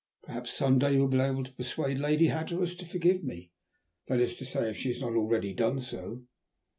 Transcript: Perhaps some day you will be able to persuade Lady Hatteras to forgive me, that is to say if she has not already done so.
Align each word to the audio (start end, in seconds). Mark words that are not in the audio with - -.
Perhaps 0.23 0.51
some 0.55 0.79
day 0.79 0.93
you 0.93 1.01
will 1.01 1.07
be 1.09 1.19
able 1.19 1.43
to 1.43 1.51
persuade 1.53 1.99
Lady 1.99 2.25
Hatteras 2.29 2.75
to 2.77 2.87
forgive 2.87 3.23
me, 3.23 3.51
that 4.07 4.19
is 4.19 4.35
to 4.37 4.45
say 4.47 4.71
if 4.71 4.77
she 4.77 4.87
has 4.89 4.99
not 5.01 5.13
already 5.13 5.53
done 5.53 5.79
so. 5.79 6.23